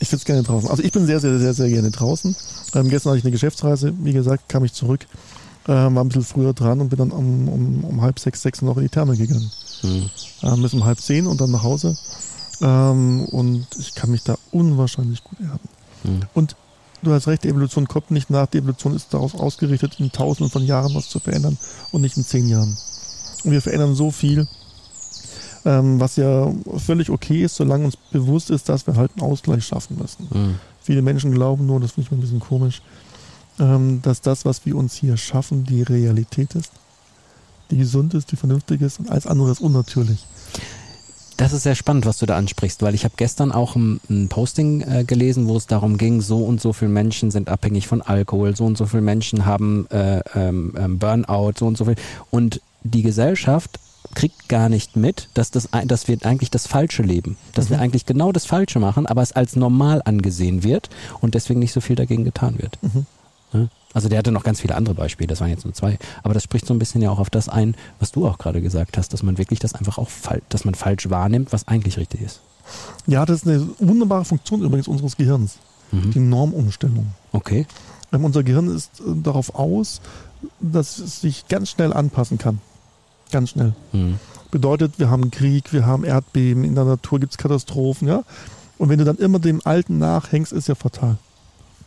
[0.00, 0.68] ich sitze gerne draußen.
[0.68, 2.34] Also ich bin sehr, sehr, sehr, sehr gerne draußen.
[2.74, 5.06] Ähm, gestern hatte ich eine Geschäftsreise, wie gesagt, kam ich zurück,
[5.66, 8.62] ähm, war ein bisschen früher dran und bin dann um, um, um halb sechs, sechs
[8.62, 9.50] noch in die Therme gegangen.
[9.82, 10.10] Mhm.
[10.42, 11.96] Ähm, bis um halb zehn und dann nach Hause.
[12.60, 15.68] Ähm, und ich kann mich da unwahrscheinlich gut erden.
[16.04, 16.20] Mhm.
[16.34, 16.56] Und
[17.02, 18.46] du hast recht, die Evolution kommt nicht nach.
[18.46, 21.58] Die Evolution ist darauf ausgerichtet, in tausenden von Jahren was zu verändern
[21.92, 22.76] und nicht in zehn Jahren.
[23.44, 24.48] Und wir verändern so viel,
[25.68, 29.66] ähm, was ja völlig okay ist, solange uns bewusst ist, dass wir halt einen Ausgleich
[29.66, 30.26] schaffen müssen.
[30.32, 30.54] Mhm.
[30.80, 32.80] Viele Menschen glauben nur, das finde ich mal ein bisschen komisch,
[33.60, 36.72] ähm, dass das, was wir uns hier schaffen, die Realität ist,
[37.70, 40.24] die gesund ist, die vernünftig ist und alles andere ist unnatürlich.
[41.36, 44.28] Das ist sehr spannend, was du da ansprichst, weil ich habe gestern auch ein, ein
[44.28, 48.00] Posting äh, gelesen, wo es darum ging, so und so viele Menschen sind abhängig von
[48.00, 51.96] Alkohol, so und so viele Menschen haben äh, ähm, ähm, Burnout, so und so viel.
[52.30, 53.78] Und die Gesellschaft
[54.14, 57.36] kriegt gar nicht mit, dass, das, dass wir eigentlich das Falsche leben.
[57.54, 60.88] Dass wir eigentlich genau das Falsche machen, aber es als normal angesehen wird
[61.20, 62.78] und deswegen nicht so viel dagegen getan wird.
[62.82, 63.06] Mhm.
[63.52, 63.68] Ne?
[63.94, 65.98] Also der hatte noch ganz viele andere Beispiele, das waren jetzt nur zwei.
[66.22, 68.60] Aber das spricht so ein bisschen ja auch auf das ein, was du auch gerade
[68.60, 71.96] gesagt hast, dass man wirklich das einfach auch falsch, dass man falsch wahrnimmt, was eigentlich
[71.96, 72.40] richtig ist.
[73.06, 75.58] Ja, das ist eine wunderbare Funktion übrigens unseres Gehirns,
[75.90, 76.10] Mhm.
[76.10, 77.12] die Normumstellung.
[77.32, 77.66] Okay.
[78.12, 80.02] Ähm, unser Gehirn ist äh, darauf aus,
[80.60, 82.60] dass es sich ganz schnell anpassen kann.
[83.30, 83.74] Ganz schnell.
[83.92, 84.18] Mhm.
[84.50, 88.24] Bedeutet, wir haben Krieg, wir haben Erdbeben, in der Natur gibt es Katastrophen, ja.
[88.78, 91.18] Und wenn du dann immer dem Alten nachhängst, ist ja fatal.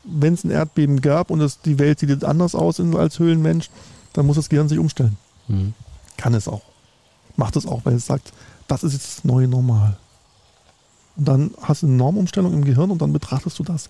[0.03, 3.69] Wenn es ein Erdbeben gab und es, die Welt sieht jetzt anders aus als Höhlenmensch,
[4.13, 5.17] dann muss das Gehirn sich umstellen.
[5.47, 5.73] Mhm.
[6.17, 6.63] Kann es auch.
[7.35, 8.33] Macht es auch, weil es sagt,
[8.67, 9.97] das ist jetzt das neue Normal.
[11.15, 13.89] Und dann hast du eine Normumstellung im Gehirn und dann betrachtest du das.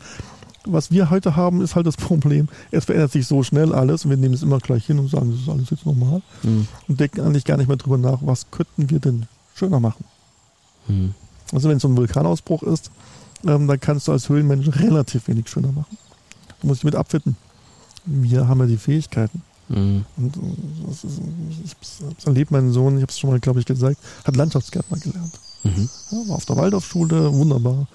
[0.66, 4.12] Was wir heute haben, ist halt das Problem, es verändert sich so schnell alles und
[4.12, 6.68] wir nehmen es immer gleich hin und sagen, das ist alles jetzt normal Mhm.
[6.88, 10.06] und denken eigentlich gar nicht mehr drüber nach, was könnten wir denn schöner machen.
[10.88, 11.16] Mhm.
[11.52, 12.92] Also wenn so ein Vulkanausbruch ist,
[13.46, 15.98] ähm, dann kannst du als Höhlenmensch relativ wenig schöner machen.
[16.62, 17.36] Du musst dich mit abfinden.
[18.06, 19.42] Wir haben ja die Fähigkeiten.
[19.68, 20.06] Mhm.
[20.18, 20.40] Und äh,
[20.88, 21.20] das ist,
[21.66, 24.98] ich hab's erlebt, mein Sohn, ich habe es schon mal, glaube ich, gesagt, hat Landschaftsgärtner
[25.00, 25.34] gelernt.
[25.64, 25.90] Mhm.
[26.12, 27.88] Ja, war auf der Waldorfschule, wunderbar.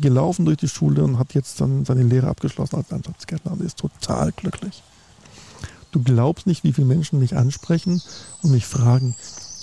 [0.00, 3.78] Gelaufen durch die Schule und hat jetzt dann seine Lehre abgeschlossen als Landschaftsgärtner und ist
[3.78, 4.82] total glücklich.
[5.92, 8.02] Du glaubst nicht, wie viele Menschen mich ansprechen
[8.42, 9.14] und mich fragen,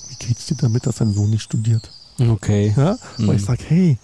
[0.10, 1.92] wie geht's dir damit, dass dein Sohn nicht studiert?
[2.20, 2.74] Okay.
[2.78, 2.98] Ja?
[3.18, 3.28] Mhm.
[3.28, 3.98] Weil ich sage, hey,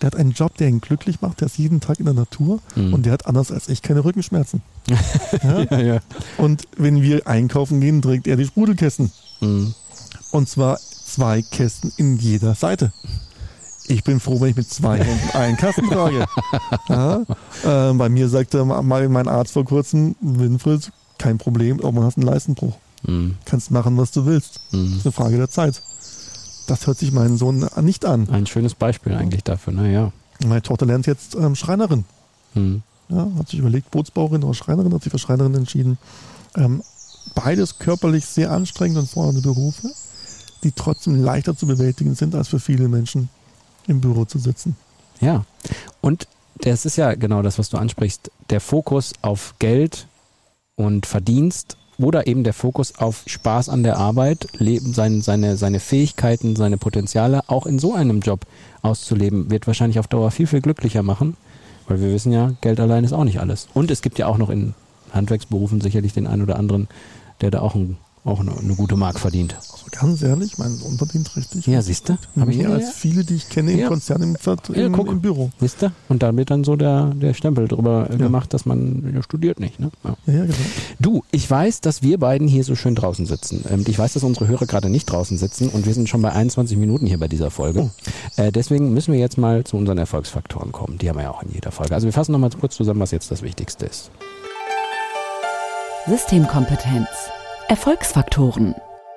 [0.00, 2.60] der hat einen Job, der ihn glücklich macht, der ist jeden Tag in der Natur
[2.74, 2.94] Mhm.
[2.94, 4.62] und der hat anders als ich keine Rückenschmerzen.
[5.42, 5.62] ja?
[5.70, 6.00] Ja, ja.
[6.38, 9.12] Und wenn wir einkaufen gehen, trägt er die Sprudelkästen.
[9.40, 9.74] Mhm.
[10.30, 12.92] Und zwar zwei Kästen in jeder Seite.
[13.88, 16.26] Ich bin froh, wenn ich mit zwei Händen einen Kasten trage.
[16.88, 17.22] Ja,
[17.64, 22.16] äh, bei mir sagte mal mein Arzt vor kurzem, Winfried, kein Problem, aber man hast
[22.16, 22.76] einen Leistenbruch.
[23.06, 23.36] Mhm.
[23.44, 24.60] Kannst machen, was du willst.
[24.70, 24.96] Das Mhm.
[24.98, 25.82] ist eine Frage der Zeit.
[26.66, 28.28] Das hört sich meinen Sohn nicht an.
[28.30, 30.12] Ein schönes Beispiel eigentlich dafür, naja.
[30.44, 32.04] Meine Tochter lernt jetzt ähm, Schreinerin.
[32.54, 32.82] Mhm.
[33.08, 35.96] Ja, hat sich überlegt, Bootsbauerin oder Schreinerin, hat sich für Schreinerin entschieden.
[36.56, 36.82] Ähm,
[37.34, 39.90] beides körperlich sehr anstrengend und fordernde Berufe,
[40.62, 43.28] die trotzdem leichter zu bewältigen sind, als für viele Menschen
[43.88, 44.76] im Büro zu sitzen.
[45.20, 45.44] Ja.
[46.00, 46.28] Und
[46.60, 48.30] das ist ja genau das, was du ansprichst.
[48.50, 50.06] Der Fokus auf Geld
[50.76, 55.80] und Verdienst oder eben der Fokus auf Spaß an der Arbeit, leben, sein, seine, seine
[55.80, 58.46] Fähigkeiten, seine Potenziale auch in so einem Job
[58.82, 61.36] auszuleben, wird wahrscheinlich auf Dauer viel, viel glücklicher machen.
[61.88, 63.68] Weil wir wissen ja, Geld allein ist auch nicht alles.
[63.74, 64.74] Und es gibt ja auch noch in
[65.12, 66.88] Handwerksberufen sicherlich den einen oder anderen,
[67.40, 67.96] der da auch, ein,
[68.28, 69.54] auch eine, eine gute Mark verdient.
[69.56, 71.66] Also ganz ehrlich, mein Sohn verdient richtig.
[71.66, 72.18] Ja, siehst du?
[72.36, 73.88] Ich Mehr ja- als viele, die ich kenne im Ja.
[73.88, 75.08] Konzern, im, Vert- Ja, im, guck.
[75.08, 75.50] im Büro.
[75.60, 75.90] Siehst du?
[76.08, 78.18] Und dann wird dann so der, der Stempel drüber äh, Ja.
[78.18, 79.80] gemacht, dass man ja, studiert nicht.
[79.80, 79.90] Ne?
[80.04, 80.16] Ja.
[80.26, 80.56] Ja, ja, genau.
[81.00, 83.64] Du, ich weiß, dass wir beiden hier so schön draußen sitzen.
[83.70, 86.32] Ähm, ich weiß, dass unsere Hörer gerade nicht draußen sitzen und wir sind schon bei
[86.32, 87.90] 21 Minuten hier bei dieser Folge.
[88.36, 90.98] Äh, deswegen müssen wir jetzt mal zu unseren Erfolgsfaktoren kommen.
[90.98, 91.94] Die haben wir ja auch in jeder Folge.
[91.94, 94.10] Also wir fassen nochmal kurz zusammen, was jetzt das Wichtigste ist.
[96.06, 97.06] Systemkompetenz.
[97.68, 98.74] Erfolgsfaktoren.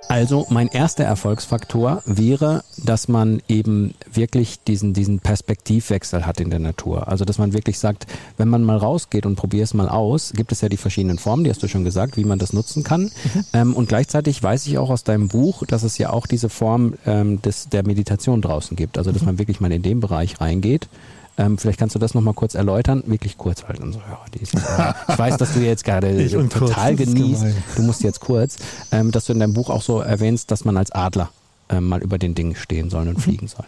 [0.09, 6.59] Also mein erster Erfolgsfaktor wäre, dass man eben wirklich diesen, diesen Perspektivwechsel hat in der
[6.59, 7.07] Natur.
[7.07, 10.51] Also dass man wirklich sagt, wenn man mal rausgeht und probiert es mal aus, gibt
[10.51, 13.09] es ja die verschiedenen Formen, die hast du schon gesagt, wie man das nutzen kann.
[13.53, 16.95] Ähm, und gleichzeitig weiß ich auch aus deinem Buch, dass es ja auch diese Form
[17.05, 18.97] ähm, des, der Meditation draußen gibt.
[18.97, 20.89] Also dass man wirklich mal in den Bereich reingeht.
[21.41, 23.01] Ähm, vielleicht kannst du das nochmal kurz erläutern.
[23.08, 24.58] Wirklich kurz, weil unsere Hörer, die ist, äh,
[25.10, 27.45] ich weiß, dass du jetzt gerade total genießt.
[27.75, 28.58] Du musst jetzt kurz,
[28.91, 31.32] ähm, dass du in deinem Buch auch so erwähnst, dass man als Adler
[31.69, 33.65] ähm, mal über den Dingen stehen soll und fliegen soll.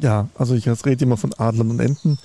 [0.00, 2.18] Ja, also ich rede immer von Adlern und Enten.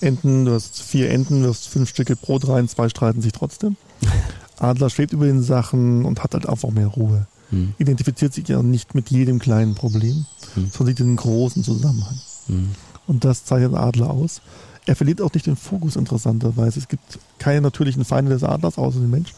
[0.00, 3.76] Enten, du hast vier Enten, du hast fünf Stücke Brot rein, zwei streiten sich trotzdem.
[4.58, 7.26] Adler schwebt über den Sachen und hat halt einfach mehr Ruhe.
[7.50, 7.74] Hm.
[7.78, 10.70] Identifiziert sich ja nicht mit jedem kleinen Problem, Hm.
[10.72, 12.18] sondern sieht den großen Zusammenhang.
[12.48, 12.70] Hm.
[13.06, 14.40] Und das zeichnet Adler aus.
[14.86, 16.80] Er verliert auch nicht den Fokus interessanterweise.
[16.80, 19.32] Es gibt keine natürlichen Feinde des Adlers, außer den Mensch.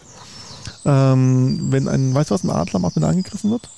[0.87, 3.69] Ähm, wenn ein, weißt du, was ein Adler macht, wenn er angegriffen wird?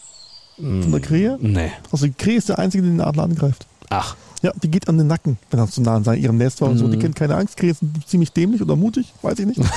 [0.57, 1.39] Von der Krähe?
[1.41, 1.71] Nee.
[1.93, 3.67] Also die Krähe ist der Einzige, der den Adler angreift.
[3.91, 4.17] Ach.
[4.43, 6.69] Ja, die geht an den Nacken, wenn er zu nah an seinem- ihrem Nest war
[6.69, 6.87] und so.
[6.89, 7.01] Die Mhm.
[7.01, 7.57] kennt keine Angst.
[7.57, 9.61] Krähe sind ziemlich dämlich oder mutig, weiß ich nicht.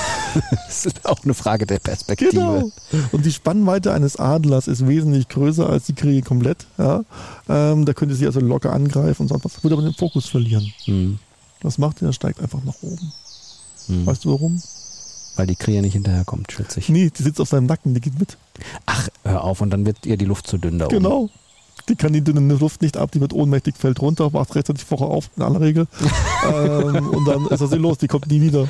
[0.66, 2.30] Das ist auch eine Frage der Perspektive.
[2.30, 2.70] genau.
[3.10, 6.66] Und die Spannweite eines Adlers ist wesentlich größer als die Krähe komplett.
[6.78, 7.02] Ja.
[7.48, 9.64] Ähm, da könnte sie also locker angreifen und sonst was.
[9.64, 10.70] Würde aber den Fokus verlieren.
[10.84, 11.18] Hm.
[11.62, 12.08] Was macht er?
[12.08, 13.12] Er steigt einfach nach oben.
[13.86, 14.06] Hm.
[14.06, 14.62] Weißt du warum?
[15.36, 16.88] Weil die Krähe nicht hinterherkommt, schätze ich.
[16.90, 18.36] Nee, die sitzt auf seinem Nacken, die geht mit.
[18.86, 20.96] Ach, hör auf, und dann wird ihr die Luft zu dünn da oben.
[20.96, 21.28] Genau.
[21.88, 25.08] Die kann die dünne Luft nicht ab, die wird ohnmächtig, fällt runter, wacht rechtzeitig vorher
[25.08, 25.86] auf, in aller Regel.
[26.52, 28.68] ähm, und dann ist das los, die kommt nie wieder.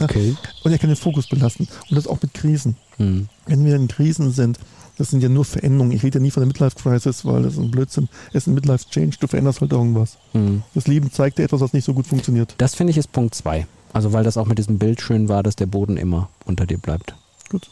[0.00, 0.34] Okay.
[0.64, 1.68] Und er kann den Fokus belasten.
[1.88, 2.76] Und das auch mit Krisen.
[2.96, 3.28] Hm.
[3.46, 4.58] Wenn wir in Krisen sind,
[4.96, 5.92] das sind ja nur Veränderungen.
[5.92, 8.08] Ich rede ja nie von der Midlife-Crisis, weil das ist ein Blödsinn.
[8.28, 10.18] Es ist ein Midlife-Change, du veränderst halt irgendwas.
[10.32, 10.62] Hm.
[10.74, 12.54] Das Leben zeigt dir etwas, was nicht so gut funktioniert.
[12.58, 13.66] Das finde ich ist Punkt zwei.
[13.92, 16.78] Also weil das auch mit diesem Bild schön war, dass der Boden immer unter dir
[16.78, 17.14] bleibt.
[17.48, 17.68] Gut.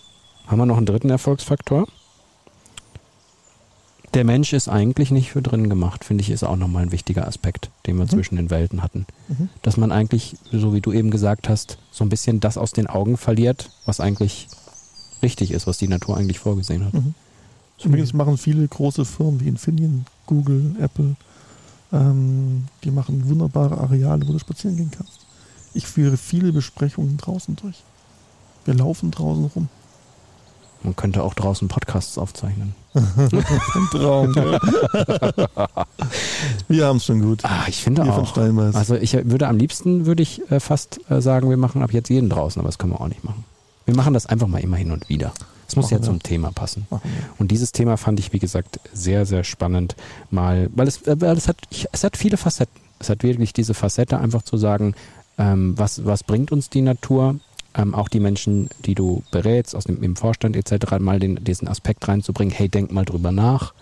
[0.46, 1.86] Haben wir noch einen dritten Erfolgsfaktor?
[4.14, 7.26] Der Mensch ist eigentlich nicht für drin gemacht, finde ich, ist auch nochmal ein wichtiger
[7.28, 8.08] Aspekt, den wir Mhm.
[8.10, 9.06] zwischen den Welten hatten.
[9.28, 9.48] Mhm.
[9.62, 12.86] Dass man eigentlich, so wie du eben gesagt hast, so ein bisschen das aus den
[12.86, 14.48] Augen verliert, was eigentlich
[15.22, 16.94] richtig ist, was die Natur eigentlich vorgesehen hat.
[16.94, 17.14] Mhm.
[17.84, 21.14] Übrigens machen viele große Firmen wie Infineon, Google, Apple,
[21.92, 25.20] ähm, die machen wunderbare Areale, wo du spazieren gehen kannst.
[25.74, 27.76] Ich führe viele Besprechungen draußen durch.
[28.64, 29.68] Wir laufen draußen rum.
[30.82, 32.74] Man könnte auch draußen Podcasts aufzeichnen.
[32.94, 33.40] Ein
[33.90, 34.32] Traum.
[34.32, 34.58] gell?
[36.68, 37.44] wir haben es schon gut.
[37.44, 38.36] Ah, ich finde wir auch.
[38.74, 42.08] Also ich würde am liebsten, würde ich äh, fast äh, sagen, wir machen ab jetzt
[42.08, 43.44] jeden draußen, aber das können wir auch nicht machen.
[43.86, 45.32] Wir machen das einfach mal immer hin und wieder.
[45.66, 46.02] Es muss ja wir.
[46.02, 46.86] zum Thema passen.
[47.38, 49.96] Und dieses Thema fand ich, wie gesagt, sehr, sehr spannend.
[50.30, 52.80] Mal, weil es, äh, weil es hat, ich, es hat viele Facetten.
[52.98, 54.94] Es hat wirklich diese Facette, einfach zu sagen,
[55.36, 57.36] ähm, was, was bringt uns die Natur?
[57.74, 61.68] Ähm, auch die Menschen, die du berätst, aus dem im Vorstand etc., mal den, diesen
[61.68, 63.74] Aspekt reinzubringen, hey, denk mal drüber nach,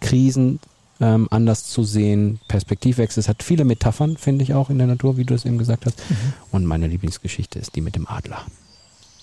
[0.00, 0.60] Krisen
[1.00, 3.20] ähm, anders zu sehen, Perspektivwechsel.
[3.20, 5.86] Es hat viele Metaphern, finde ich auch in der Natur, wie du es eben gesagt
[5.86, 5.98] hast.
[6.08, 6.32] Mhm.
[6.52, 8.44] Und meine Lieblingsgeschichte ist die mit dem Adler.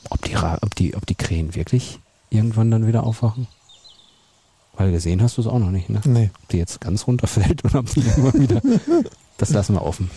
[0.10, 3.48] Ob die, ob die, ob die Krähen wirklich irgendwann dann wieder aufwachen?
[4.76, 6.02] Weil gesehen hast du es auch noch nicht, ne?
[6.06, 6.30] Nee.
[6.42, 8.62] Ob die jetzt ganz runterfällt oder ob die immer wieder.
[9.38, 10.12] Das lassen wir offen.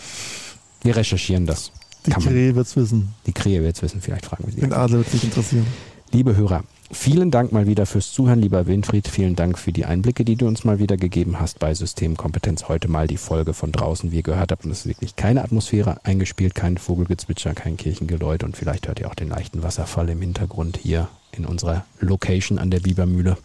[0.83, 1.71] Wir recherchieren das.
[2.05, 3.13] Die Krähe wird es wissen.
[3.25, 4.61] Die Krähe wird es wissen, vielleicht fragen wir sie.
[4.61, 5.65] Den Adler wird es nicht interessieren.
[6.11, 9.07] Liebe Hörer, vielen Dank mal wieder fürs Zuhören, lieber Winfried.
[9.07, 12.69] Vielen Dank für die Einblicke, die du uns mal wieder gegeben hast bei Systemkompetenz.
[12.69, 14.65] Heute mal die Folge von draußen, wie ihr gehört habt.
[14.65, 18.43] Und es ist wirklich keine Atmosphäre eingespielt, kein Vogelgezwitscher, kein Kirchengeläut.
[18.43, 22.69] Und vielleicht hört ihr auch den leichten Wasserfall im Hintergrund hier in unserer Location an
[22.71, 23.37] der Bibermühle.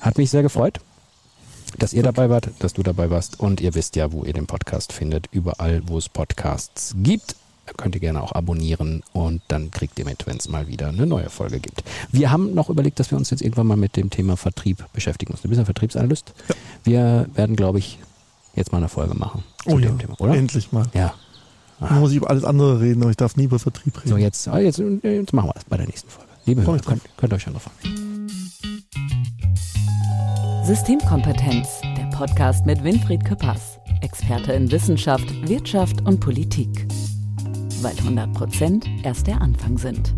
[0.00, 0.80] Hat mich sehr gefreut
[1.78, 3.40] dass ihr dabei wart, dass du dabei warst.
[3.40, 5.28] Und ihr wisst ja, wo ihr den Podcast findet.
[5.32, 7.34] Überall, wo es Podcasts gibt
[7.76, 11.06] könnt ihr gerne auch abonnieren und dann kriegt ihr mit, wenn es mal wieder eine
[11.06, 11.84] neue Folge gibt.
[12.10, 15.32] Wir haben noch überlegt, dass wir uns jetzt irgendwann mal mit dem Thema Vertrieb beschäftigen
[15.32, 15.42] müssen.
[15.44, 16.34] Du bist ein Vertriebsanalyst.
[16.48, 16.54] Ja.
[16.84, 17.98] Wir werden, glaube ich,
[18.54, 19.44] jetzt mal eine Folge machen.
[19.64, 20.34] Zu oh dem ja, Thema, oder?
[20.34, 20.86] Endlich mal.
[20.94, 21.14] Ja.
[21.80, 21.94] Ah.
[21.94, 24.10] muss ich über alles andere reden, aber ich darf nie über Vertrieb reden.
[24.10, 26.30] So, jetzt, ah, jetzt, jetzt machen wir das bei der nächsten Folge.
[26.44, 27.70] Liebe Hörer, könnt, könnt ihr euch schon drauf
[30.64, 36.86] Systemkompetenz, der Podcast mit Winfried Köppers, Experte in Wissenschaft, Wirtschaft und Politik
[37.82, 40.14] weil 100 Prozent erst der Anfang sind.